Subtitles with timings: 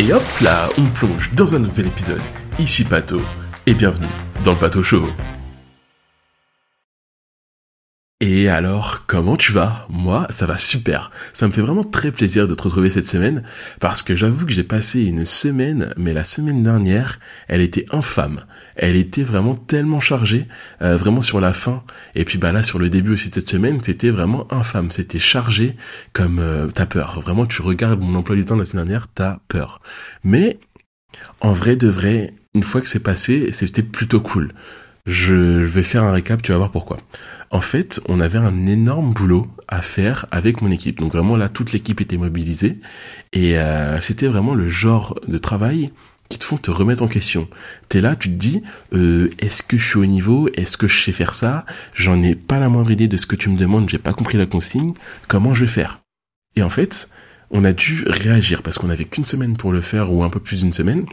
[0.00, 2.22] Et hop là, on plonge dans un nouvel épisode.
[2.58, 3.20] Ici Pato,
[3.66, 4.06] et bienvenue
[4.46, 5.06] dans le Pato Show.
[8.22, 9.86] Et alors, comment tu vas?
[9.88, 11.10] Moi, ça va super.
[11.32, 13.42] Ça me fait vraiment très plaisir de te retrouver cette semaine,
[13.80, 18.44] parce que j'avoue que j'ai passé une semaine, mais la semaine dernière, elle était infâme.
[18.76, 20.46] Elle était vraiment tellement chargée,
[20.82, 21.82] euh, vraiment sur la fin.
[22.14, 24.90] Et puis bah là, sur le début aussi de cette semaine, c'était vraiment infâme.
[24.90, 25.74] C'était chargé
[26.12, 27.22] comme euh, t'as peur.
[27.22, 29.80] Vraiment, tu regardes mon emploi du temps de la semaine dernière, t'as peur.
[30.24, 30.58] Mais
[31.40, 34.52] en vrai de vrai, une fois que c'est passé, c'était plutôt cool.
[35.06, 36.98] Je, vais faire un récap, tu vas voir pourquoi.
[37.52, 41.00] En fait, on avait un énorme boulot à faire avec mon équipe.
[41.00, 42.78] Donc vraiment là, toute l'équipe était mobilisée
[43.32, 45.90] et euh, c'était vraiment le genre de travail
[46.28, 47.48] qui te font te remettre en question.
[47.88, 50.48] T'es là, tu te dis, euh, est-ce que je suis au niveau?
[50.54, 51.66] Est-ce que je sais faire ça?
[51.92, 54.38] J'en ai pas la moindre idée de ce que tu me demandes, j'ai pas compris
[54.38, 54.94] la consigne.
[55.26, 56.00] Comment je vais faire?
[56.54, 57.10] Et en fait,
[57.50, 60.38] on a dû réagir parce qu'on avait qu'une semaine pour le faire ou un peu
[60.38, 61.04] plus d'une semaine.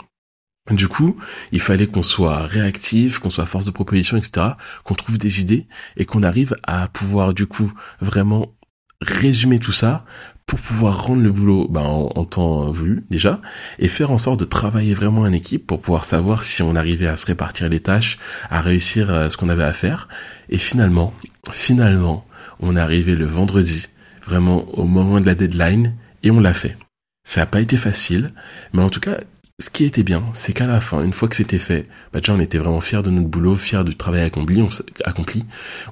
[0.72, 1.16] Du coup,
[1.52, 4.48] il fallait qu'on soit réactif, qu'on soit force de proposition, etc.,
[4.84, 8.54] qu'on trouve des idées et qu'on arrive à pouvoir du coup vraiment
[9.02, 10.06] résumer tout ça
[10.46, 13.42] pour pouvoir rendre le boulot ben, en, temps voulu déjà
[13.80, 17.08] et faire en sorte de travailler vraiment en équipe pour pouvoir savoir si on arrivait
[17.08, 18.18] à se répartir les tâches,
[18.50, 20.08] à réussir euh, ce qu'on avait à faire.
[20.50, 21.14] Et finalement,
[21.52, 22.26] finalement,
[22.60, 23.88] on est arrivé le vendredi,
[24.26, 26.78] vraiment au moment de la deadline, et on l'a fait.
[27.26, 28.34] Ça n'a pas été facile,
[28.72, 29.18] mais en tout cas,
[29.60, 32.34] ce qui était bien, c'est qu'à la fin, une fois que c'était fait, bah déjà
[32.34, 34.62] on était vraiment fiers de notre boulot, fiers du travail accompli.
[34.62, 34.70] On,
[35.04, 35.46] accompli.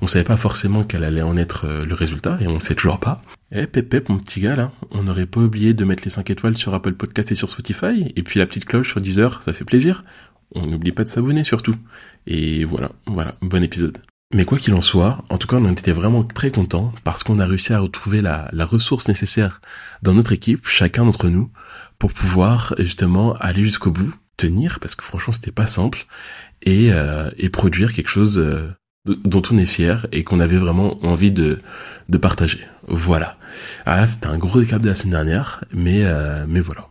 [0.05, 2.99] savait pas forcément quel allait en être euh, le résultat, et on ne sait toujours
[2.99, 3.23] pas.
[3.51, 6.57] Eh pep mon petit gars là, on n'aurait pas oublié de mettre les 5 étoiles
[6.57, 9.65] sur Apple Podcast et sur Spotify, et puis la petite cloche sur Deezer, ça fait
[9.65, 10.03] plaisir.
[10.53, 11.75] On n'oublie pas de s'abonner surtout.
[12.27, 13.97] Et voilà, voilà, bon épisode.
[14.31, 17.39] Mais quoi qu'il en soit, en tout cas, on était vraiment très contents parce qu'on
[17.39, 19.59] a réussi à retrouver la ressource nécessaire
[20.03, 21.49] dans notre équipe, chacun d'entre nous,
[21.99, 26.05] pour pouvoir justement aller jusqu'au bout, tenir, parce que franchement c'était pas simple,
[26.61, 28.69] et, euh, et produire quelque chose euh,
[29.05, 31.59] dont on est fier et qu'on avait vraiment envie de,
[32.09, 32.65] de partager.
[32.87, 33.37] Voilà.
[33.85, 36.89] Alors là c'était un gros récap de la semaine dernière, mais, euh, mais voilà.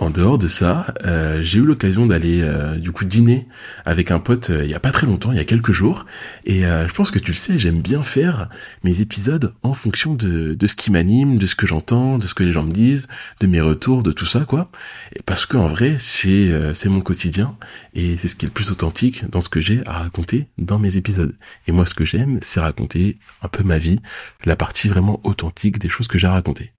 [0.00, 3.46] En dehors de ça, euh, j'ai eu l'occasion d'aller euh, du coup dîner
[3.84, 6.06] avec un pote euh, il y a pas très longtemps, il y a quelques jours,
[6.46, 8.48] et je pense que tu le sais, j'aime bien faire
[8.82, 12.32] mes épisodes en fonction de, de ce qui m'anime, de ce que j'entends, de ce
[12.32, 13.08] que les gens me disent,
[13.40, 14.70] de mes retours, de tout ça quoi.
[15.14, 17.56] Et parce que en vrai, c'est c'est mon quotidien
[17.92, 20.78] et c'est ce qui est le plus authentique dans ce que j'ai à raconter dans
[20.78, 21.36] mes épisodes.
[21.66, 24.00] Et moi, ce que j'aime, c'est raconter un peu ma vie,
[24.46, 26.72] la partie vraiment authentique des choses que j'ai à raconter.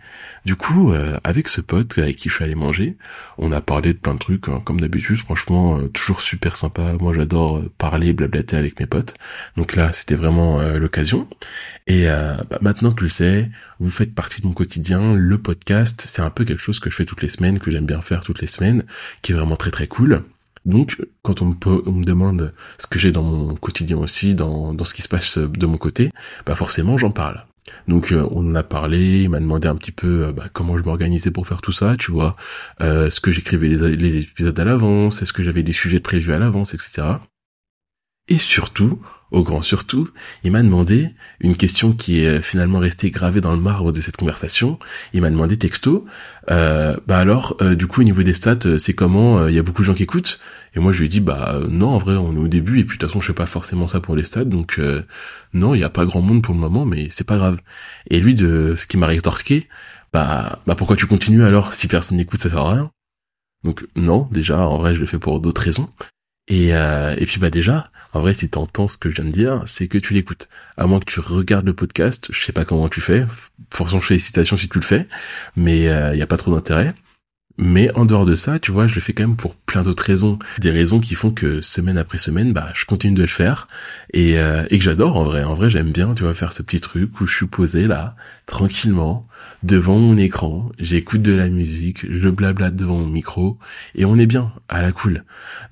[0.46, 2.98] Du coup, avec ce pote avec qui je suis allé manger
[3.38, 6.94] on a parlé de plein de trucs, hein, comme d'habitude, franchement, euh, toujours super sympa.
[7.00, 9.16] Moi, j'adore euh, parler, blablater avec mes potes.
[9.58, 11.28] Donc là, c'était vraiment euh, l'occasion.
[11.88, 15.14] Et bah, maintenant que tu le sais, vous faites partie de mon quotidien.
[15.16, 17.86] Le podcast, c'est un peu quelque chose que je fais toutes les semaines, que j'aime
[17.86, 18.86] bien faire toutes les semaines,
[19.22, 20.22] qui est vraiment très très cool.
[20.64, 24.94] Donc, quand on me, demande ce que j'ai dans mon quotidien aussi, dans, dans ce
[24.94, 26.12] qui se passe de mon côté,
[26.46, 27.44] bah forcément, j'en parle.
[27.88, 30.78] Donc euh, on en a parlé, il m'a demandé un petit peu euh, bah, comment
[30.78, 32.36] je m'organisais pour faire tout ça, tu vois,
[32.82, 36.40] euh, ce que j'écrivais les, épisodes à l'avance, est-ce que j'avais des sujets prévus à
[36.40, 37.04] l'avance, etc.
[38.28, 39.02] Et surtout,
[39.32, 40.10] au grand surtout,
[40.44, 44.16] il m'a demandé une question qui est finalement restée gravée dans le marbre de cette
[44.16, 44.80] conversation.
[45.14, 46.06] Il m'a demandé texto,
[46.50, 49.82] euh, bah alors, du coup au niveau des stats, c'est comment Il y a beaucoup
[49.82, 50.40] de gens qui écoutent?
[50.74, 52.84] Et moi je lui ai dit bah non en vrai on est au début et
[52.86, 55.04] puis de toute façon je fais pas forcément ça pour les stats donc euh,
[55.54, 57.60] non il y a pas grand monde pour le moment mais c'est pas grave.
[58.10, 59.68] Et lui de ce qui m'a rétorqué
[60.14, 62.92] bah bah pourquoi tu continues alors si personne n'écoute ça sert à rien.
[63.64, 65.90] Donc non déjà en vrai je le fais pour d'autres raisons.
[66.48, 69.32] Et, euh, et puis bah déjà, en vrai, si t'entends ce que je viens de
[69.32, 70.50] dire, c'est que tu l'écoutes.
[70.76, 73.26] À moins que tu regardes le podcast, je sais pas comment tu fais.
[73.74, 75.08] Forcément, je fais si tu le fais,
[75.56, 76.94] mais il euh, y a pas trop d'intérêt.
[77.58, 80.04] Mais en dehors de ça, tu vois, je le fais quand même pour plein d'autres
[80.04, 80.40] raisons.
[80.60, 83.68] Des raisons qui font que semaine après semaine, bah, je continue de le faire.
[84.14, 85.44] Et, euh, et que j'adore en vrai.
[85.44, 88.16] En vrai, j'aime bien, tu vois, faire ce petit truc où je suis posé là,
[88.52, 89.26] tranquillement,
[89.64, 93.58] devant mon écran, j'écoute de la musique, je blablate devant mon micro,
[93.96, 95.24] et on est bien, à la cool.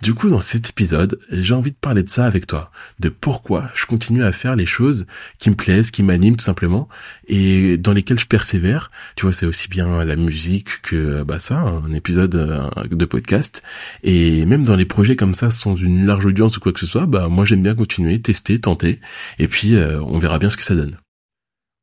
[0.02, 2.72] Du coup, dans cet épisode, j'ai envie de parler de ça avec toi,
[3.02, 5.08] de pourquoi je continue à faire les choses
[5.40, 6.88] qui me plaisent, qui m'animent tout simplement,
[7.28, 8.92] et dans lesquelles je persévère.
[9.18, 13.62] Tu vois, c'est aussi bien la musique que bah ça, un épisode euh, de podcast,
[14.04, 16.86] et même dans les projets comme ça, sans une large audience ou quoi que ce
[16.86, 19.02] soit, bah moi j'aime bien continuer, tester, tenter,
[19.38, 20.98] et puis euh, on verra bien ce que ça donne.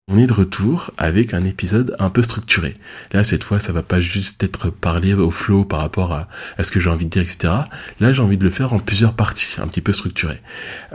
[0.09, 2.77] On est de retour avec un épisode un peu structuré.
[3.13, 6.29] Là, cette fois, ça va pas juste être parlé au flow par rapport à,
[6.63, 7.53] ce que j'ai envie de dire, etc.
[7.99, 10.41] Là, j'ai envie de le faire en plusieurs parties, un petit peu structuré.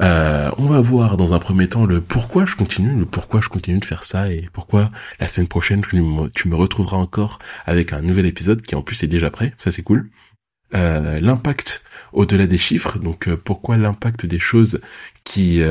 [0.01, 3.49] Euh, on va voir dans un premier temps le pourquoi je continue, le pourquoi je
[3.49, 7.39] continue de faire ça et pourquoi la semaine prochaine tu me, tu me retrouveras encore
[7.65, 9.53] avec un nouvel épisode qui en plus est déjà prêt.
[9.57, 10.09] Ça, c'est cool.
[10.73, 14.79] Euh, l'impact au-delà des chiffres, donc euh, pourquoi l'impact des choses
[15.25, 15.61] qui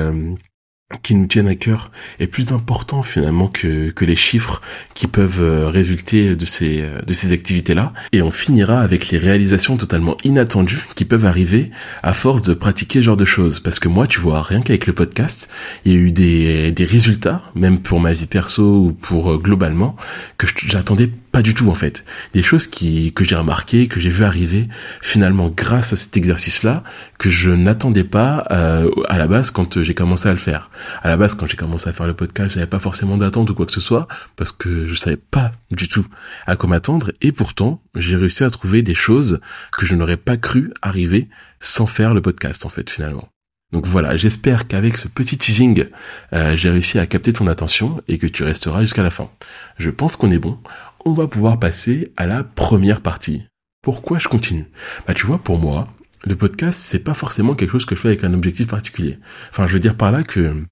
[1.03, 4.61] qui nous tiennent à cœur est plus important finalement que, que les chiffres
[4.95, 7.93] qui peuvent euh, résulter de ces, euh, de ces activités-là.
[8.13, 11.71] Et on finira avec les réalisations totalement inattendues qui peuvent arriver
[12.03, 13.61] à force de pratiquer ce genre de choses.
[13.61, 15.49] Parce que moi, tu vois, rien qu'avec le podcast,
[15.85, 19.39] il y a eu des, des résultats, même pour ma vie perso ou pour euh,
[19.39, 19.95] globalement,
[20.39, 22.05] que j'attendais pas du tout en fait.
[22.35, 24.69] Des choses qui que j'ai remarqué, que j'ai vu arriver
[25.01, 26.83] finalement grâce à cet exercice-là,
[27.19, 30.71] que je n'attendais pas euh, à la base quand j'ai commencé à le faire.
[31.03, 33.55] À la base, quand j'ai commencé à faire le podcast, j'avais pas forcément d'attente ou
[33.55, 36.07] quoi que ce soit parce que je savais pas du tout
[36.47, 37.13] à quoi m'attendre.
[37.21, 39.41] Et pourtant, j'ai réussi à trouver des choses
[39.73, 41.29] que je n'aurais pas cru arriver
[41.61, 43.29] sans faire le podcast en fait finalement.
[43.73, 45.85] Donc voilà, j'espère qu'avec ce petit teasing,
[46.33, 49.31] euh, j'ai réussi à capter ton attention et que tu resteras jusqu'à la fin.
[49.79, 50.59] Je pense qu'on est bon
[51.05, 53.47] on va pouvoir passer à la première partie.
[53.83, 54.67] Pourquoi je continue?
[55.07, 55.89] Bah tu vois, pour moi,
[56.25, 59.19] le podcast, c'est pas forcément quelque chose que je fais avec un objectif particulier.
[59.51, 60.65] Enfin, je veux dire par là que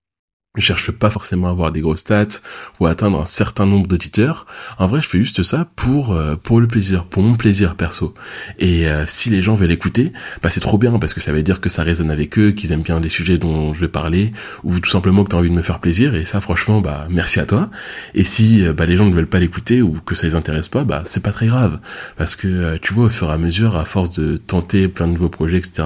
[0.59, 2.41] je cherche pas forcément à avoir des grosses stats
[2.81, 4.47] ou à atteindre un certain nombre d'auditeurs.
[4.79, 8.15] En vrai, je fais juste ça pour euh, pour le plaisir, pour mon plaisir perso.
[8.59, 10.13] Et euh, si les gens veulent écouter,
[10.43, 12.73] bah c'est trop bien parce que ça veut dire que ça résonne avec eux, qu'ils
[12.73, 14.33] aiment bien les sujets dont je vais parler
[14.65, 17.07] ou tout simplement que tu as envie de me faire plaisir et ça franchement bah
[17.09, 17.71] merci à toi.
[18.15, 20.69] Et si euh, bah les gens ne veulent pas l'écouter ou que ça les intéresse
[20.69, 21.79] pas, bah c'est pas très grave
[22.17, 25.13] parce que tu vois au fur et à mesure à force de tenter plein de
[25.13, 25.85] nouveaux projets etc,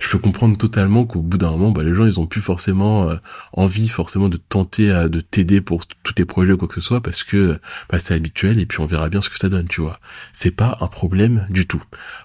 [0.00, 3.10] je peux comprendre totalement qu'au bout d'un moment bah les gens ils ont plus forcément
[3.52, 6.76] envie forcément forcément de tenter à, de t'aider pour tous tes projets ou quoi que
[6.76, 7.60] ce soit parce que
[7.90, 10.00] bah, c'est habituel et puis on verra bien ce que ça donne, tu vois.
[10.32, 11.82] C'est pas un problème du tout.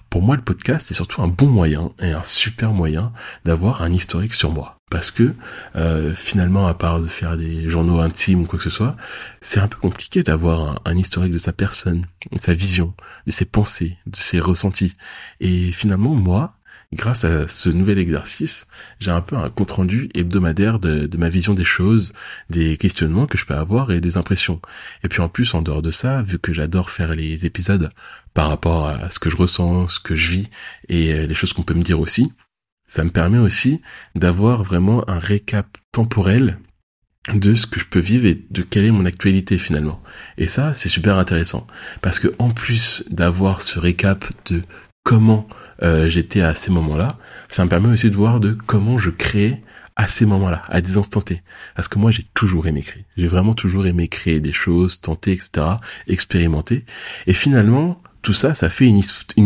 [0.10, 3.12] Pour moi, le podcast, c'est surtout un bon moyen et un super moyen
[3.44, 4.80] d'avoir un historique sur moi.
[4.90, 5.34] Parce que
[5.76, 8.96] euh, finalement, à part de faire des journaux intimes ou quoi que ce soit,
[9.42, 12.94] c'est un peu compliqué d'avoir un, historique de sa personne, de sa vision,
[13.28, 14.94] de ses pensées, de ses ressentis.
[15.42, 16.56] Et finalement, moi,
[16.94, 18.68] grâce à ce nouvel exercice,
[19.00, 22.14] j'ai un peu un compte-rendu hebdomadaire de, ma vision des choses,
[22.50, 24.62] des questionnements que je peux avoir et des impressions.
[25.04, 27.90] Et puis en plus, en dehors de ça, vu que j'adore faire les épisodes
[28.34, 30.50] par rapport à ce que je ressens, ce que je vis
[30.90, 32.32] et euh, les choses qu'on peut me dire aussi,
[32.88, 33.82] ça me permet aussi
[34.16, 36.58] d'avoir vraiment un récap temporel
[37.34, 40.02] de ce que je peux vivre et de quelle est mon actualité finalement.
[40.38, 41.66] Et ça, c'est super intéressant
[42.02, 44.62] parce que en plus d'avoir ce récap de
[45.04, 45.48] comment
[45.84, 47.18] euh, j'étais à ces moments-là,
[47.50, 49.62] ça me permet aussi de voir de comment je crée
[49.96, 51.42] à ces moments-là, à des instants T.
[51.76, 53.06] Parce que moi, j'ai toujours aimé créer.
[53.18, 55.68] J'ai vraiment toujours aimé créer des choses, tenter, etc.,
[56.08, 56.86] expérimenter.
[57.28, 58.98] Et finalement, tout ça, ça fait une,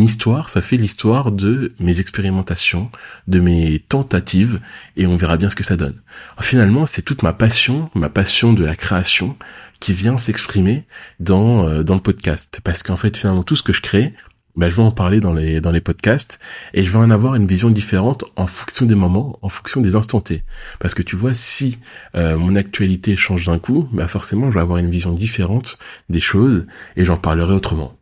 [0.03, 2.89] histoire, ça fait l'histoire de mes expérimentations,
[3.27, 4.61] de mes tentatives,
[4.95, 5.99] et on verra bien ce que ça donne.
[6.39, 9.35] Finalement, c'est toute ma passion, ma passion de la création,
[9.79, 10.85] qui vient s'exprimer
[11.19, 12.61] dans, euh, dans le podcast.
[12.63, 14.13] Parce qu'en fait, finalement, tout ce que je crée,
[14.57, 16.39] bah, je vais en parler dans les dans les podcasts
[16.73, 19.95] et je vais en avoir une vision différente en fonction des moments, en fonction des
[19.95, 20.43] instants T.
[20.79, 21.77] Parce que tu vois, si
[22.15, 25.77] euh, mon actualité change d'un coup, bah forcément, je vais avoir une vision différente
[26.09, 26.65] des choses
[26.95, 27.93] et j'en parlerai autrement.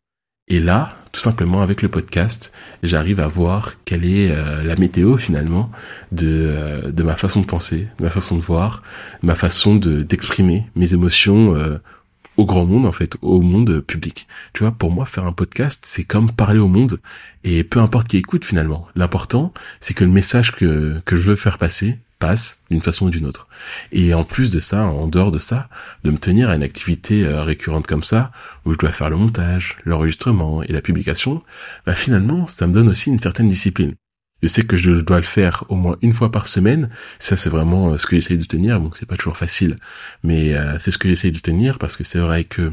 [0.47, 2.53] Et là, tout simplement avec le podcast,
[2.83, 5.71] j'arrive à voir quelle est euh, la météo finalement
[6.11, 8.83] de euh, de ma façon de penser, de ma façon de voir,
[9.23, 11.55] ma façon de d'exprimer mes émotions
[12.37, 14.27] au grand monde en fait, au monde public.
[14.53, 16.99] Tu vois, pour moi, faire un podcast, c'est comme parler au monde
[17.43, 18.87] et peu importe qui écoute finalement.
[18.95, 23.09] L'important, c'est que le message que que je veux faire passer passe d'une façon ou
[23.09, 23.47] d'une autre.
[23.91, 25.69] Et en plus de ça, en dehors de ça,
[26.03, 28.31] de me tenir à une activité euh, récurrente comme ça,
[28.65, 31.43] où je dois faire le montage, l'enregistrement et la publication,
[31.85, 33.95] bah finalement, ça me donne aussi une certaine discipline.
[34.45, 36.91] Je sais que je dois le faire au moins une fois par semaine.
[37.17, 38.79] Ça, c'est vraiment euh, ce que j'essaye de tenir.
[38.79, 39.75] Bon, c'est pas toujours facile,
[40.21, 42.71] mais euh, c'est ce que j'essaye de tenir parce que c'est vrai que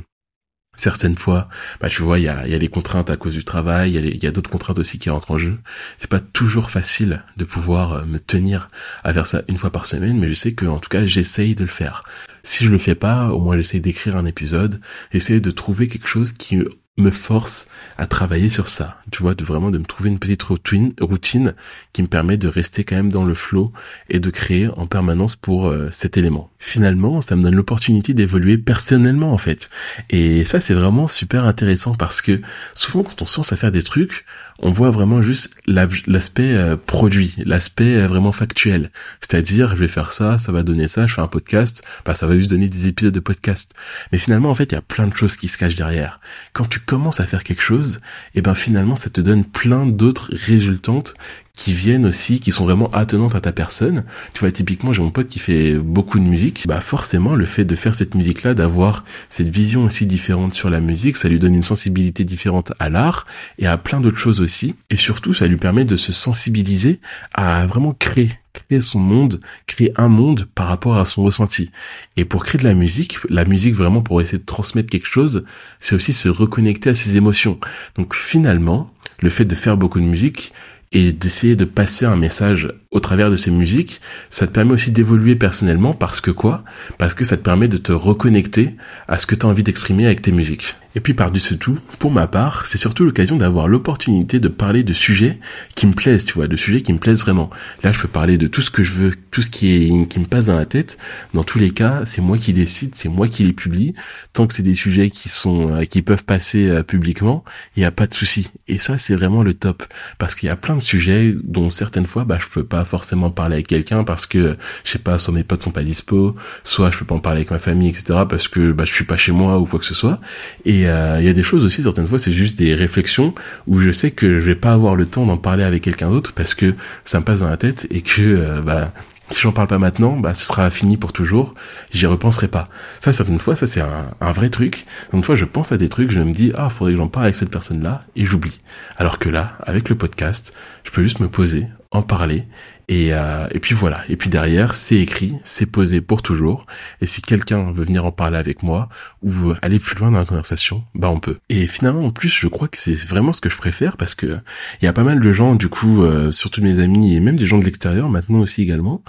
[0.77, 1.49] certaines fois,
[1.81, 4.23] bah tu vois, il y a, y a les contraintes à cause du travail, il
[4.23, 5.61] y a, d'autres contraintes aussi qui rentrent en jeu.
[5.97, 8.69] C'est pas toujours facile de pouvoir euh, me tenir
[9.03, 11.55] à faire ça une fois par semaine, mais je sais que en tout cas, j'essaye
[11.55, 12.05] de le faire.
[12.43, 14.79] Si je le fais pas, au moins j'essaye d'écrire un épisode,
[15.13, 16.63] essayer de trouver quelque chose qui
[16.99, 20.43] me force à travailler sur ça, tu vois, de vraiment de me trouver une petite
[20.43, 21.55] routine,
[21.93, 23.73] qui me permet de rester quand même dans le flow
[24.11, 26.51] et de créer en permanence pour euh, cet élément.
[26.59, 29.71] Finalement, ça me donne l'opportunité d'évoluer personnellement en fait.
[30.11, 32.41] Et ça c'est vraiment super intéressant parce que
[32.75, 34.27] souvent quand on se lance à faire des trucs,
[34.63, 38.91] on voit vraiment juste l'aspect euh, produit, l'aspect euh, vraiment factuel.
[39.21, 42.27] C'est-à-dire, je vais faire ça, ça va donner ça, je fais un podcast, bah ça
[42.27, 43.75] va juste donner des épisodes de podcast.
[44.13, 46.21] Mais finalement, en fait, il y a plein de choses qui se cachent derrière.
[46.53, 47.97] Quand tu commences à faire quelque chose,
[48.35, 51.15] et eh ben finalement, ça te donne plein d'autres résultantes
[51.55, 54.05] qui viennent aussi, qui sont vraiment attenantes à ta personne.
[54.35, 56.67] Tu vois, typiquement, j'ai mon pote qui fait beaucoup de musique.
[56.67, 60.81] Bah, forcément, le fait de faire cette musique-là, d'avoir cette vision aussi différente sur la
[60.81, 63.27] musique, ça lui donne une sensibilité différente à l'art
[63.59, 64.77] et à plein d'autres choses aussi.
[64.91, 67.01] Et surtout, ça lui permet de se sensibiliser
[67.35, 71.71] à vraiment créer créer son monde, créer un monde par rapport à son ressenti.
[72.17, 75.47] Et pour créer de la musique, la musique vraiment pour essayer de transmettre quelque chose,
[75.81, 77.59] c'est aussi se reconnecter à ses émotions.
[77.97, 80.53] Donc finalement, le fait de faire beaucoup de musique,
[80.93, 84.93] et d'essayer de passer un message au travers de ces musiques, ça te permet aussi
[84.93, 86.65] d'évoluer personnellement parce que quoi?
[86.99, 88.77] Parce que ça te permet de te reconnecter
[89.09, 90.77] à ce que tu as envie d'exprimer avec tes musiques.
[90.95, 94.93] Et puis par-dessus tout, pour ma part, c'est surtout l'occasion d'avoir l'opportunité de parler de
[94.93, 95.39] sujets
[95.75, 97.51] qui me plaisent, tu vois, de sujets qui me plaisent vraiment.
[97.83, 100.21] Là, je peux parler de tout ce que je veux, tout ce qui est qui
[100.21, 100.99] me passe dans la tête.
[101.35, 103.95] Dans tous les cas, c'est moi qui décide, c'est moi qui les publie.
[104.33, 107.45] Tant que c'est des sujets qui sont euh, qui peuvent passer euh, publiquement,
[107.77, 108.51] il n'y a pas de souci.
[108.69, 109.85] Et ça, c'est vraiment le top
[110.19, 113.31] parce qu'il y a plein de sujets dont certaines fois, bah, je peux pas forcément
[113.31, 116.91] parler avec quelqu'un parce que je sais pas, soit mes potes sont pas dispo, soit
[116.91, 118.21] je peux pas en parler avec ma famille, etc.
[118.29, 120.21] parce que bah, je suis pas chez moi ou quoi que ce soit.
[120.65, 123.35] Et il euh, y a des choses aussi, certaines fois, c'est juste des réflexions
[123.67, 126.33] où je sais que je vais pas avoir le temps d'en parler avec quelqu'un d'autre
[126.33, 126.75] parce que
[127.05, 128.93] ça me passe dans la tête et que euh, bah
[129.31, 131.55] si j'en parle pas maintenant, bah ce sera fini pour toujours.
[131.91, 132.67] J'y repenserai pas.
[133.01, 134.85] Ça, certaines fois, ça c'est un, un, vrai truc.
[135.15, 137.27] Une fois, je pense à des trucs, je me dis ah, faudrait que j'en parle
[137.27, 138.61] avec cette personne-là et j'oublie.
[138.99, 142.45] Alors que là, avec le podcast, je peux juste me poser, en parler
[142.93, 144.05] et, euh, et puis voilà.
[144.11, 146.67] Et puis derrière, c'est écrit, c'est posé pour toujours.
[147.01, 148.91] Et si quelqu'un veut venir en parler avec moi
[149.23, 151.39] ou aller plus loin dans la conversation, bah on peut.
[151.49, 154.39] Et finalement, en plus, je crois que c'est vraiment ce que je préfère parce que
[154.81, 157.37] il y a pas mal de gens, du coup, euh, surtout mes amis et même
[157.37, 159.03] des gens de l'extérieur maintenant aussi également,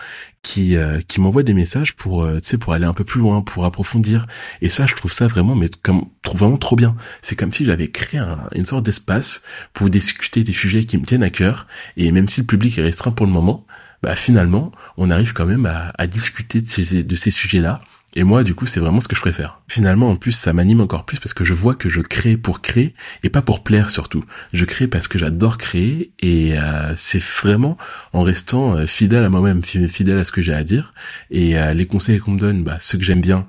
[0.43, 3.41] qui euh, qui m'envoient des messages pour tu sais pour aller un peu plus loin,
[3.41, 4.27] pour approfondir.
[4.61, 6.95] Et ça, je trouve ça vraiment mais comme trouve vraiment trop bien.
[7.21, 8.21] C'est comme si j'avais créé
[8.53, 11.67] une sorte d'espace pour discuter des sujets qui me tiennent à cœur.
[11.97, 13.65] Et même si le public est restreint pour le moment,
[14.03, 17.81] bah finalement, on arrive quand même à, à discuter de ces, de ces sujets-là
[18.15, 19.61] et moi, du coup, c'est vraiment ce que je préfère.
[19.67, 22.61] Finalement, en plus, ça m'anime encore plus parce que je vois que je crée pour
[22.61, 22.93] créer
[23.23, 24.23] et pas pour plaire surtout.
[24.53, 27.77] Je crée parce que j'adore créer et euh, c'est vraiment
[28.13, 30.93] en restant euh, fidèle à moi-même, fidèle à ce que j'ai à dire.
[31.31, 33.47] Et euh, les conseils qu'on me donne, bah, ceux que j'aime bien,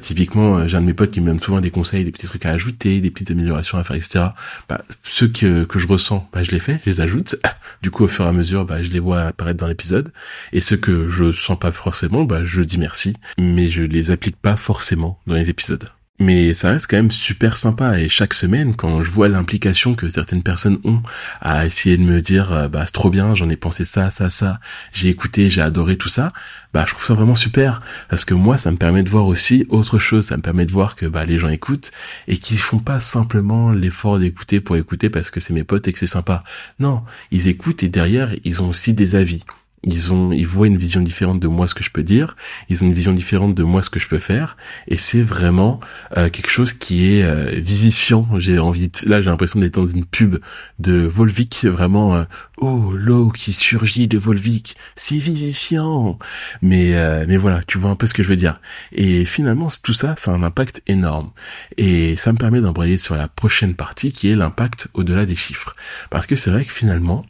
[0.00, 2.46] typiquement, j'ai un de mes potes qui me donne souvent des conseils, des petits trucs
[2.46, 4.24] à ajouter, des petites améliorations à faire, etc.
[4.68, 7.36] Bah, ceux que, que je ressens, bah, je les fais, je les ajoute.
[7.82, 10.12] Du coup, au fur et à mesure, bah, je les vois apparaître dans l'épisode.
[10.52, 14.36] Et ceux que je sens pas forcément, bah, je dis merci, mais je les applique
[14.36, 15.90] pas forcément dans les épisodes.
[16.18, 20.08] Mais ça reste quand même super sympa et chaque semaine quand je vois l'implication que
[20.08, 21.02] certaines personnes ont
[21.42, 24.30] à essayer de me dire euh, bah c'est trop bien, j'en ai pensé ça, ça,
[24.30, 24.58] ça,
[24.92, 26.32] j'ai écouté, j'ai adoré tout ça,
[26.72, 29.66] bah je trouve ça vraiment super parce que moi ça me permet de voir aussi
[29.68, 31.90] autre chose, ça me permet de voir que bah les gens écoutent
[32.28, 35.92] et qu'ils font pas simplement l'effort d'écouter pour écouter parce que c'est mes potes et
[35.92, 36.44] que c'est sympa.
[36.78, 39.44] Non, ils écoutent et derrière ils ont aussi des avis
[39.86, 42.36] ils ont, ils voient une vision différente de moi ce que je peux dire,
[42.68, 44.56] ils ont une vision différente de moi ce que je peux faire,
[44.88, 45.80] et c'est vraiment
[46.16, 48.28] euh, quelque chose qui est euh, vivifiant.
[48.38, 50.38] J'ai envie, de, là j'ai l'impression d'être dans une pub
[50.80, 52.24] de Volvic, vraiment, euh,
[52.58, 56.18] oh l'eau qui surgit de Volvic, c'est vivifiant.
[56.62, 56.94] Mais
[57.26, 58.60] mais voilà, tu vois un peu ce que je veux dire.
[58.92, 61.30] Et finalement tout ça, ça a un impact énorme,
[61.76, 65.76] et ça me permet d'embrayer sur la prochaine partie qui est l'impact au-delà des chiffres,
[66.10, 67.24] parce que c'est vrai que finalement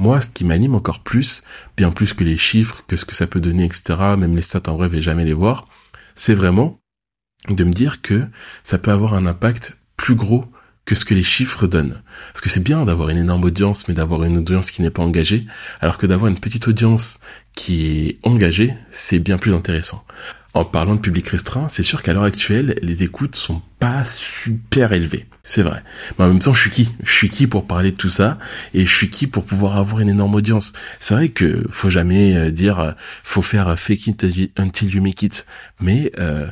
[0.00, 1.44] moi, ce qui m'anime encore plus,
[1.76, 4.70] bien plus que les chiffres, que ce que ça peut donner, etc., même les stats
[4.70, 5.66] en vrai, je vais jamais les voir,
[6.14, 6.80] c'est vraiment
[7.48, 8.26] de me dire que
[8.64, 10.46] ça peut avoir un impact plus gros
[10.90, 12.02] que ce que les chiffres donnent.
[12.32, 15.04] Parce que c'est bien d'avoir une énorme audience, mais d'avoir une audience qui n'est pas
[15.04, 15.46] engagée,
[15.80, 17.20] alors que d'avoir une petite audience
[17.54, 20.04] qui est engagée, c'est bien plus intéressant.
[20.52, 24.92] En parlant de public restreint, c'est sûr qu'à l'heure actuelle, les écoutes sont pas super
[24.92, 25.26] élevées.
[25.44, 25.84] C'est vrai.
[26.18, 26.92] Mais en même temps, je suis qui?
[27.04, 28.36] Je suis qui pour parler de tout ça?
[28.74, 30.72] Et je suis qui pour pouvoir avoir une énorme audience?
[30.98, 32.90] C'est vrai que faut jamais euh, dire euh,
[33.22, 34.26] faut faire fake it
[34.58, 35.46] until you make it.
[35.80, 36.48] Mais euh,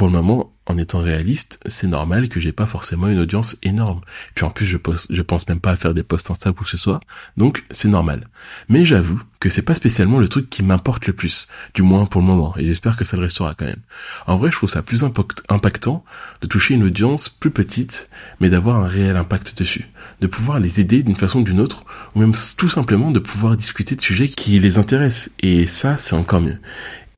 [0.00, 4.00] pour le moment, en étant réaliste, c'est normal que j'ai pas forcément une audience énorme.
[4.34, 4.78] Puis en plus, je,
[5.20, 7.00] pense même pas à faire des posts Insta ou que ce soit,
[7.36, 8.28] donc c'est normal.
[8.70, 12.22] Mais j'avoue que c'est pas spécialement le truc qui m'importe le plus, du moins pour
[12.22, 13.82] le moment, et j'espère que ça le restera quand même.
[14.26, 16.02] En vrai, je trouve ça plus impactant
[16.40, 18.08] de toucher une audience plus petite,
[18.40, 19.90] mais d'avoir un réel impact dessus,
[20.22, 23.54] de pouvoir les aider d'une façon ou d'une autre, ou même tout simplement de pouvoir
[23.54, 26.58] discuter de sujets qui les intéressent, et ça, c'est encore mieux.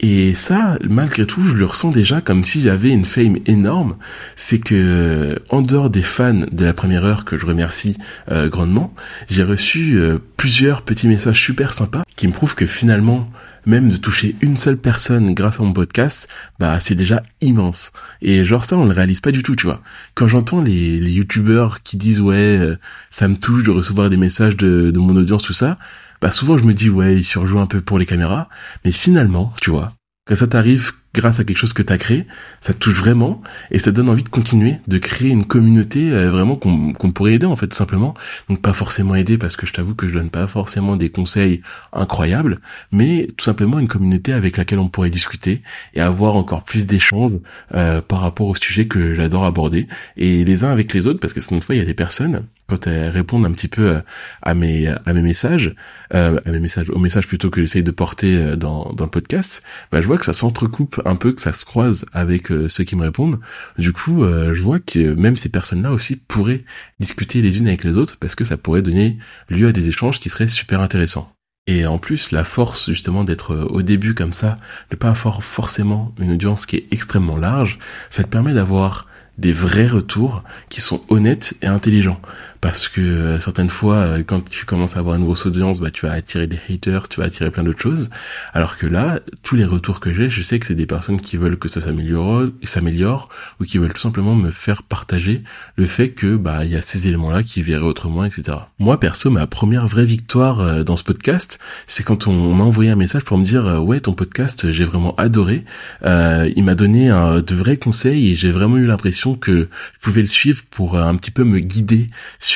[0.04, 3.96] Et ça, malgré tout, je le ressens déjà comme si j'avais une fame énorme.
[4.34, 7.96] C'est que, en dehors des fans de la première heure que je remercie
[8.28, 8.92] euh, grandement,
[9.30, 13.30] j'ai reçu euh, plusieurs petits messages super sympas qui me prouvent que finalement,
[13.64, 16.28] même de toucher une seule personne grâce à mon podcast,
[16.58, 17.92] bah c'est déjà immense.
[18.22, 19.82] Et genre ça, on le réalise pas du tout, tu vois.
[20.14, 22.76] Quand j'entends les, les youtubeurs qui disent ouais, euh,
[23.10, 25.78] ça me touche de recevoir des messages de, de mon audience, tout ça,
[26.22, 28.48] bah souvent je me dis ouais, il surjoue un peu pour les caméras,
[28.84, 29.92] mais finalement, tu vois,
[30.24, 32.26] quand ça t'arrive grâce à quelque chose que tu as créé,
[32.60, 36.30] ça te touche vraiment et ça donne envie de continuer, de créer une communauté euh,
[36.30, 38.14] vraiment qu'on pourrait aider en fait tout simplement.
[38.48, 41.60] Donc pas forcément aider parce que je t'avoue que je donne pas forcément des conseils
[41.92, 42.60] incroyables,
[42.92, 45.60] mais tout simplement une communauté avec laquelle on pourrait discuter
[45.94, 47.38] et avoir encore plus d'échanges
[47.74, 51.32] euh, par rapport au sujet que j'adore aborder et les uns avec les autres parce
[51.32, 54.00] que certaines fois il y a des personnes quand elles répondent un petit peu euh,
[54.42, 55.74] à mes à mes messages,
[56.14, 59.62] euh, à mes messages, aux messages plutôt que j'essaye de porter dans dans le podcast,
[59.90, 62.84] bah je vois que ça s'entrecoupe un peu, que ça se croise avec euh, ceux
[62.84, 63.38] qui me répondent.
[63.78, 66.64] Du coup, euh, je vois que même ces personnes-là aussi pourraient
[66.98, 69.18] discuter les unes avec les autres parce que ça pourrait donner
[69.50, 71.32] lieu à des échanges qui seraient super intéressants.
[71.66, 74.58] Et en plus, la force justement d'être euh, au début comme ça,
[74.90, 77.78] de pas avoir forcément une audience qui est extrêmement large,
[78.10, 82.20] ça te permet d'avoir des vrais retours qui sont honnêtes et intelligents
[82.62, 85.90] parce que euh, certaines fois euh, quand tu commences à avoir une grosse audience bah
[85.90, 88.08] tu vas attirer des haters tu vas attirer plein d'autres choses.
[88.54, 91.36] Alors que là tous les retours que j'ai je sais que c'est des personnes qui
[91.36, 93.28] veulent que ça s'améliore s'améliore
[93.60, 95.42] ou qui veulent tout simplement me faire partager
[95.76, 99.00] le fait que bah il y a ces éléments là qui verraient autrement etc moi
[99.00, 102.96] perso ma première vraie victoire euh, dans ce podcast c'est quand on, m'a envoyé un
[102.96, 105.64] message pour me dire ouais ton podcast j'ai vraiment adoré.
[106.04, 110.28] Il m'a donné de vrais conseils et j'ai vraiment eu l'impression que je pouvais le
[110.28, 112.06] suivre pour un petit peu me guider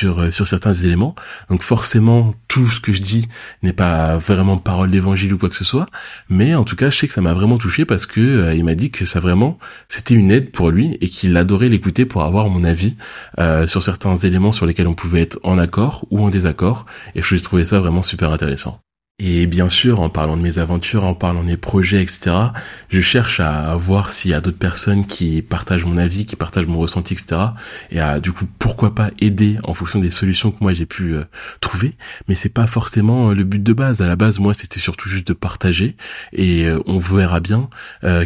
[0.05, 1.15] euh, sur certains éléments.
[1.49, 3.27] Donc forcément, tout ce que je dis
[3.63, 5.87] n'est pas vraiment parole d'évangile ou quoi que ce soit,
[6.29, 8.63] mais en tout cas, je sais que ça m'a vraiment touché parce que euh, il
[8.63, 9.57] m'a dit que ça vraiment
[9.89, 12.97] c'était une aide pour lui et qu'il adorait l'écouter pour avoir mon avis
[13.39, 16.85] euh, sur certains éléments sur lesquels on pouvait être en accord ou en désaccord
[17.15, 18.86] et je trouvais ça vraiment super intéressant.
[19.19, 22.35] Et bien sûr, en parlant de mes aventures, en parlant de mes projets, etc.,
[22.89, 26.67] je cherche à voir s'il y a d'autres personnes qui partagent mon avis, qui partagent
[26.67, 27.41] mon ressenti, etc.
[27.89, 31.15] Et à, du coup, pourquoi pas aider en fonction des solutions que moi j'ai pu
[31.15, 31.23] euh,
[31.61, 31.95] trouver.
[32.27, 34.03] Mais c'est pas forcément euh, le but de base.
[34.03, 35.95] À la base, moi, c'était surtout juste de partager.
[36.31, 37.69] Et euh, on verra bien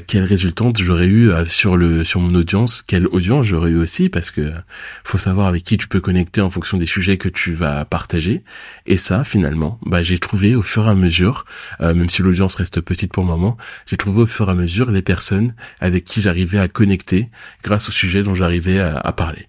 [0.07, 4.29] quelle résultante j'aurais eu sur le sur mon audience, quelle audience j'aurais eu aussi, parce
[4.29, 4.51] que
[5.05, 8.43] faut savoir avec qui tu peux connecter en fonction des sujets que tu vas partager.
[8.85, 11.45] Et ça, finalement, bah, j'ai trouvé au fur à mesure,
[11.81, 14.55] euh, même si l'audience reste petite pour le moment, j'ai trouvé au fur et à
[14.55, 17.29] mesure les personnes avec qui j'arrivais à connecter
[17.63, 19.47] grâce au sujet dont j'arrivais à, parler.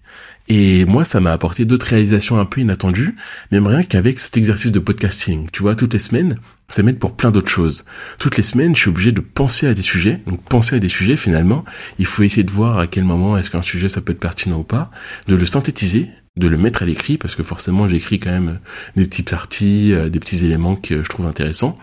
[0.49, 3.15] Et moi, ça m'a apporté d'autres réalisations un peu inattendues,
[3.51, 5.47] même rien qu'avec cet exercice de podcasting.
[5.51, 6.35] Tu vois, toutes les semaines,
[6.67, 7.85] ça m'aide pour plein d'autres choses.
[8.19, 10.21] Toutes les semaines, je suis obligé de penser à des sujets.
[10.27, 11.63] Donc, penser à des sujets, finalement,
[11.97, 14.59] il faut essayer de voir à quel moment est-ce qu'un sujet, ça peut être pertinent
[14.59, 14.91] ou pas,
[15.27, 18.59] de le synthétiser, de le mettre à l'écrit parce que forcément j'écris quand même
[18.95, 21.77] des petites parties, euh, des petits éléments que je trouve intéressants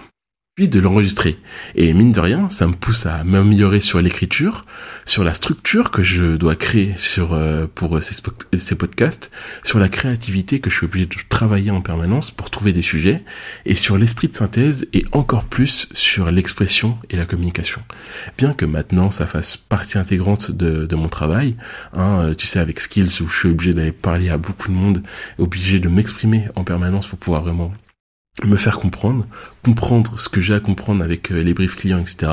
[0.69, 1.39] de l'enregistrer.
[1.75, 4.65] Et mine de rien, ça me pousse à m'améliorer sur l'écriture,
[5.07, 8.15] sur la structure que je dois créer sur euh, pour ces,
[8.59, 9.31] ces podcasts,
[9.65, 13.25] sur la créativité que je suis obligé de travailler en permanence pour trouver des sujets,
[13.67, 17.83] et sur l'esprit de synthèse et encore plus sur l'expression et la communication.
[18.39, 21.57] Bien que maintenant ça fasse partie intégrante de, de mon travail,
[21.93, 24.75] hein, euh, tu sais avec Skills où je suis obligé d'aller parler à beaucoup de
[24.75, 25.03] monde,
[25.39, 27.73] obligé de m'exprimer en permanence pour pouvoir vraiment
[28.45, 29.27] me faire comprendre,
[29.65, 32.33] comprendre ce que j'ai à comprendre avec euh, les briefs clients, etc.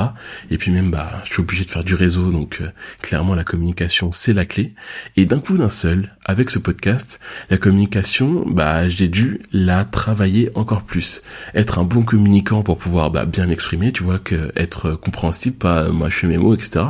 [0.50, 2.70] Et puis même, bah, je suis obligé de faire du réseau, donc euh,
[3.02, 4.74] clairement la communication c'est la clé.
[5.16, 10.50] Et d'un coup d'un seul, avec ce podcast, la communication, bah, j'ai dû la travailler
[10.54, 11.22] encore plus,
[11.54, 15.90] être un bon communicant pour pouvoir bah, bien m'exprimer, tu vois, que être compréhensible, pas
[15.90, 16.86] moi je fais mes mots, etc.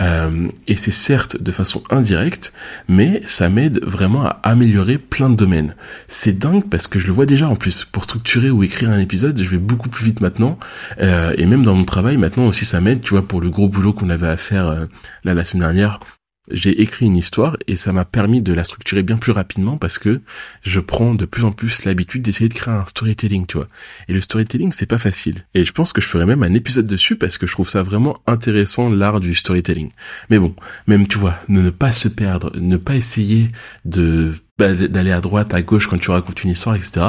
[0.00, 2.52] Euh, et c'est certes de façon indirecte,
[2.88, 5.74] mais ça m'aide vraiment à améliorer plein de domaines.
[6.08, 8.98] C'est dingue parce que je le vois déjà en plus pour structurer ou écrire un
[8.98, 10.58] épisode, je vais beaucoup plus vite maintenant.
[11.00, 13.68] Euh, et même dans mon travail, maintenant aussi, ça m'aide, tu vois, pour le gros
[13.68, 14.86] boulot qu'on avait à faire euh,
[15.24, 16.00] là la semaine dernière
[16.50, 19.98] j'ai écrit une histoire et ça m'a permis de la structurer bien plus rapidement parce
[19.98, 20.20] que
[20.62, 23.66] je prends de plus en plus l'habitude d'essayer de créer un storytelling, tu vois.
[24.08, 25.44] Et le storytelling, c'est pas facile.
[25.54, 27.82] Et je pense que je ferai même un épisode dessus parce que je trouve ça
[27.82, 29.90] vraiment intéressant, l'art du storytelling.
[30.30, 30.54] Mais bon,
[30.86, 33.48] même, tu vois, ne pas se perdre, ne pas essayer
[33.84, 37.00] de bah, d'aller à droite, à gauche quand tu racontes une histoire, etc.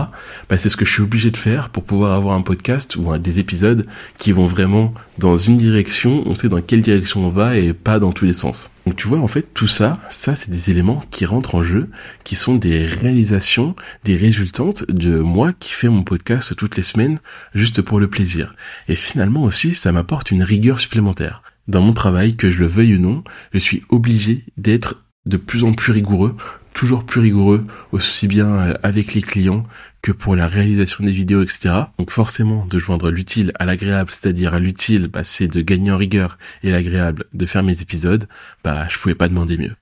[0.50, 3.18] Bah, c'est ce que je suis obligé de faire pour pouvoir avoir un podcast ou
[3.18, 3.86] des épisodes
[4.18, 8.00] qui vont vraiment dans une direction, on sait dans quelle direction on va et pas
[8.00, 8.72] dans tous les sens.
[8.86, 11.90] Donc tu vois, en fait, tout ça, ça c'est des éléments qui rentrent en jeu,
[12.24, 17.20] qui sont des réalisations, des résultantes de moi qui fais mon podcast toutes les semaines
[17.54, 18.56] juste pour le plaisir.
[18.88, 21.44] Et finalement aussi, ça m'apporte une rigueur supplémentaire.
[21.68, 25.66] Dans mon travail, que je le veuille ou non, je suis obligé d'être de plus
[25.66, 26.36] en plus rigoureux
[26.74, 29.66] toujours plus rigoureux, aussi bien euh, avec les clients
[30.02, 31.76] que pour la réalisation des vidéos, etc.
[32.00, 36.38] Donc forcément, de joindre l'utile à l'agréable, c'est-à-dire l'utile, bah, c'est de gagner en rigueur,
[36.64, 38.28] et l'agréable, de faire mes épisodes,
[38.64, 39.81] bah, je pouvais pas demander mieux.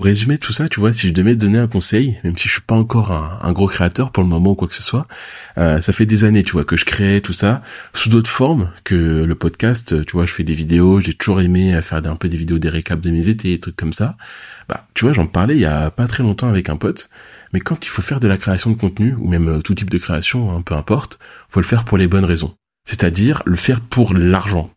[0.00, 2.54] Pour résumer tout ça, tu vois, si je devais donner un conseil, même si je
[2.54, 5.06] suis pas encore un, gros créateur pour le moment ou quoi que ce soit,
[5.58, 7.60] euh, ça fait des années, tu vois, que je crée tout ça
[7.92, 10.02] sous d'autres formes que le podcast.
[10.06, 12.70] Tu vois, je fais des vidéos, j'ai toujours aimé faire un peu des vidéos, des
[12.70, 14.16] récaps de mes étés, des trucs comme ça.
[14.70, 17.10] Bah, tu vois, j'en parlais il y a pas très longtemps avec un pote.
[17.52, 19.90] Mais quand il faut faire de la création de contenu ou même euh, tout type
[19.90, 21.18] de création, hein, peu importe,
[21.50, 22.54] faut le faire pour les bonnes raisons.
[22.88, 24.70] C'est-à-dire le faire pour l'argent.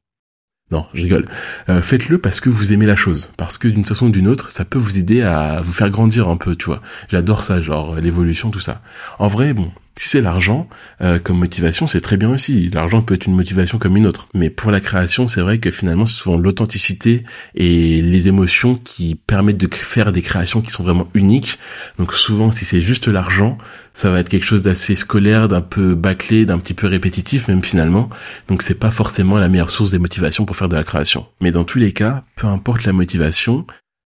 [0.74, 1.28] Non, je rigole.
[1.70, 4.50] Euh, faites-le parce que vous aimez la chose, parce que d'une façon ou d'une autre,
[4.50, 6.82] ça peut vous aider à vous faire grandir un peu, tu vois.
[7.10, 8.82] J'adore ça, genre l'évolution, tout ça.
[9.20, 10.68] En vrai, bon, si c'est l'argent
[11.02, 12.70] euh, comme motivation, c'est très bien aussi.
[12.70, 14.28] L'argent peut être une motivation comme une autre.
[14.34, 19.16] Mais pour la création, c'est vrai que finalement, c'est souvent l'authenticité et les émotions qui
[19.16, 21.60] permettent de faire des créations qui sont vraiment uniques.
[22.00, 23.58] Donc souvent, si c'est juste l'argent,
[23.94, 27.64] ça va être quelque chose d'assez scolaire, d'un peu bâclé, d'un petit peu répétitif même
[27.64, 28.10] finalement.
[28.48, 31.28] Donc c'est pas forcément la meilleure source des motivations pour faire de la création.
[31.42, 33.66] Mais dans tous les cas, peu importe la motivation,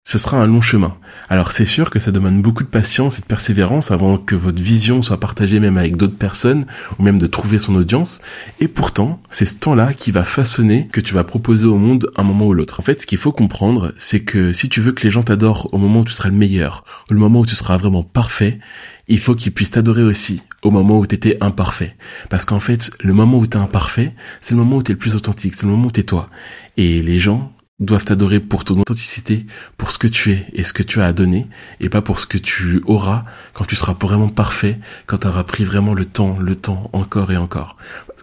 [0.03, 0.97] ce sera un long chemin.
[1.29, 4.61] Alors c'est sûr que ça demande beaucoup de patience et de persévérance avant que votre
[4.61, 6.65] vision soit partagée même avec d'autres personnes
[6.97, 8.21] ou même de trouver son audience.
[8.59, 12.23] Et pourtant, c'est ce temps-là qui va façonner que tu vas proposer au monde un
[12.23, 12.79] moment ou l'autre.
[12.79, 15.69] En fait, ce qu'il faut comprendre, c'est que si tu veux que les gens t'adorent
[15.71, 18.59] au moment où tu seras le meilleur, le moment où tu seras vraiment parfait,
[19.07, 21.95] il faut qu'ils puissent t'adorer aussi au moment où tu étais imparfait.
[22.29, 25.15] Parce qu'en fait, le moment où t'es imparfait, c'est le moment où t'es le plus
[25.15, 26.29] authentique, c'est le moment où t'es toi.
[26.77, 29.45] Et les gens, doivent t'adorer pour ton authenticité,
[29.77, 31.47] pour ce que tu es et ce que tu as à donner,
[31.79, 35.43] et pas pour ce que tu auras quand tu seras vraiment parfait, quand tu auras
[35.43, 37.75] pris vraiment le temps, le temps, encore et encore.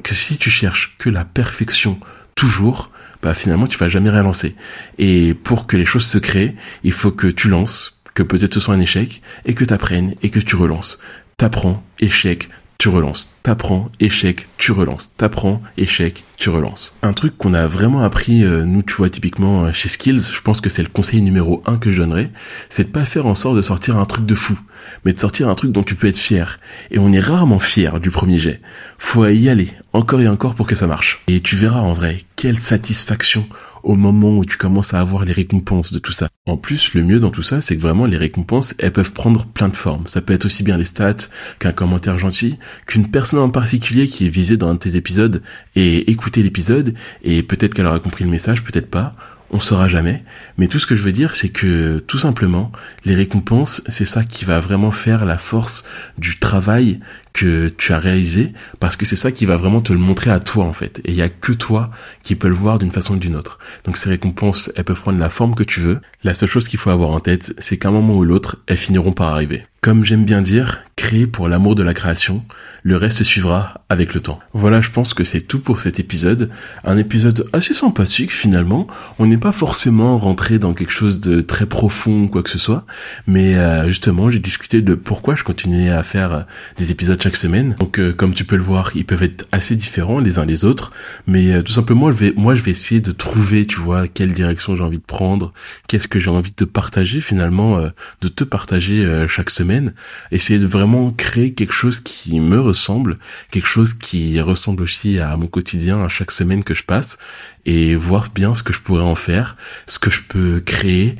[0.03, 1.99] Que si tu cherches que la perfection
[2.35, 2.91] toujours,
[3.21, 4.55] bah finalement tu vas jamais rien lancer.
[4.99, 8.61] Et pour que les choses se créent, il faut que tu lances, que peut-être ce
[8.61, 11.01] soit un échec, et que tu apprennes et que tu relances.
[11.37, 12.49] T'apprends, échec,
[12.81, 13.35] tu relances.
[13.43, 15.17] T'apprends, échec, tu relances.
[15.17, 16.95] T'apprends, échec, tu relances.
[17.03, 20.41] Un truc qu'on a vraiment appris, euh, nous, tu vois, typiquement euh, chez Skills, je
[20.41, 22.31] pense que c'est le conseil numéro un que je donnerais,
[22.69, 24.57] c'est de pas faire en sorte de sortir un truc de fou,
[25.05, 26.61] mais de sortir un truc dont tu peux être fier.
[26.93, 28.61] Et on est rarement fier du premier jet.
[28.97, 31.25] Faut y aller, encore et encore pour que ça marche.
[31.27, 33.49] Et tu verras en vrai, quelle satisfaction
[33.83, 36.29] au moment où tu commences à avoir les récompenses de tout ça.
[36.47, 39.47] En plus, le mieux dans tout ça, c'est que vraiment les récompenses, elles peuvent prendre
[39.47, 40.07] plein de formes.
[40.07, 44.27] Ça peut être aussi bien les stats qu'un commentaire gentil, qu'une personne en particulier qui
[44.27, 45.43] est visée dans un de tes épisodes
[45.77, 49.15] et écouter l'épisode et peut-être qu'elle aura compris le message, peut-être pas,
[49.51, 50.23] on saura jamais.
[50.57, 52.71] Mais tout ce que je veux dire, c'est que tout simplement,
[53.05, 55.85] les récompenses, c'est ça qui va vraiment faire la force
[56.19, 57.01] du travail
[57.39, 60.41] que tu as réalisé, parce que c'est ça qui va vraiment te le montrer à
[60.41, 61.01] toi en fait.
[61.05, 61.91] Et il y a que toi
[62.25, 63.61] qui peux le voir d'une façon ou d'une autre.
[63.85, 66.01] Donc ces récompenses, elles peuvent prendre la forme que tu veux.
[66.25, 68.77] La seule chose qu'il faut avoir en tête, c'est qu'à un moment ou l'autre, elles
[68.77, 69.65] finiront par arriver.
[69.81, 72.43] Comme j'aime bien dire, créer pour l'amour de la création,
[72.83, 74.41] le reste suivra avec le temps.
[74.53, 76.51] Voilà, je pense que c'est tout pour cet épisode.
[76.83, 78.89] Un épisode assez sympathique finalement.
[79.21, 82.85] On n'est pas forcément rentré dans quelque chose de très profond quoi que ce soit,
[83.29, 86.47] mais euh, justement, j'ai discuté de pourquoi je continuais à faire
[86.77, 87.77] des épisodes chaque semaine.
[87.79, 90.65] Donc euh, comme tu peux le voir, ils peuvent être assez différents les uns les
[90.65, 90.93] autres,
[91.27, 94.33] mais euh, tout simplement, je vais moi je vais essayer de trouver, tu vois, quelle
[94.33, 95.53] direction j'ai envie de prendre,
[95.89, 97.83] qu'est-ce que j'ai envie de partager finalement,
[98.23, 99.93] de te partager chaque semaine
[100.31, 103.19] essayer de vraiment créer quelque chose qui me ressemble,
[103.51, 107.19] quelque chose qui ressemble aussi à mon quotidien, à chaque semaine que je passe,
[107.67, 111.17] et voir bien ce que je pourrais en faire, ce que je peux créer,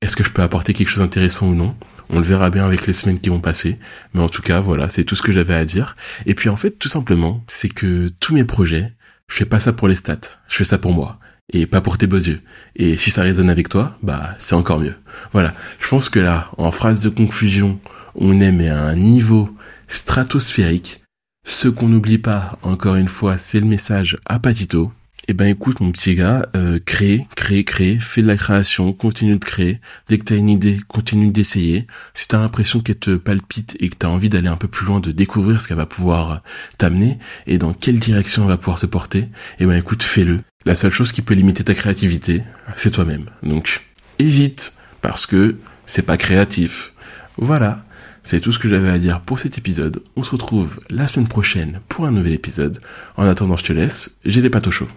[0.00, 1.76] est-ce que je peux apporter quelque chose d'intéressant ou non.
[2.12, 3.78] On le verra bien avec les semaines qui vont passer.
[4.12, 5.96] Mais en tout cas, voilà, c'est tout ce que j'avais à dire.
[6.26, 8.92] Et puis en fait, tout simplement, c'est que tous mes projets,
[9.28, 11.18] je fais pas ça pour les stats, je fais ça pour moi
[11.52, 12.40] et pas pour tes beaux yeux.
[12.76, 14.94] Et si ça résonne avec toi, bah c'est encore mieux.
[15.32, 17.80] Voilà, je pense que là, en phrase de conclusion,
[18.14, 19.50] on est à un niveau
[19.88, 21.02] stratosphérique.
[21.46, 24.92] Ce qu'on n'oublie pas, encore une fois, c'est le message à Patito.
[25.28, 29.34] Eh ben écoute mon petit gars, euh, crée, crée, crée, fais de la création, continue
[29.34, 29.80] de créer.
[30.08, 31.86] Dès que t'as une idée, continue d'essayer.
[32.12, 34.98] Si t'as l'impression qu'elle te palpite et que t'as envie d'aller un peu plus loin,
[34.98, 36.42] de découvrir ce qu'elle va pouvoir
[36.76, 39.28] t'amener et dans quelle direction elle va pouvoir te porter,
[39.60, 40.40] eh ben écoute, fais-le.
[40.66, 42.42] La seule chose qui peut limiter ta créativité,
[42.74, 43.26] c'est toi-même.
[43.44, 43.82] Donc
[44.18, 45.56] évite, parce que
[45.86, 46.94] c'est pas créatif.
[47.36, 47.84] Voilà.
[48.24, 50.02] C'est tout ce que j'avais à dire pour cet épisode.
[50.14, 52.80] On se retrouve la semaine prochaine pour un nouvel épisode.
[53.16, 54.18] En attendant, je te laisse.
[54.24, 54.88] J'ai les pâtes au chaud.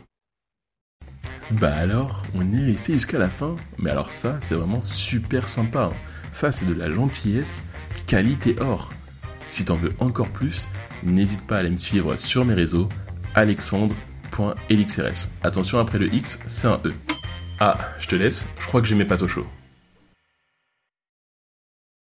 [1.52, 3.56] Bah alors, on est resté jusqu'à la fin.
[3.78, 5.92] Mais alors ça, c'est vraiment super sympa.
[5.92, 5.94] Hein.
[6.32, 7.66] Ça, c'est de la gentillesse,
[8.08, 8.92] qualité or.
[9.48, 10.68] Si t'en veux encore plus,
[11.04, 12.90] n'hésite pas à aller me suivre sur mes réseaux,
[13.36, 15.30] alexandre.elixrs.
[15.44, 16.94] Attention, après le X, c'est un E.
[17.60, 19.46] Ah, je te laisse, je crois que j'ai mes pâtes au chaud.